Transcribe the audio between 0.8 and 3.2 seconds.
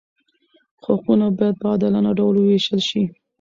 حقونه باید په عادلانه ډول وویشل شي.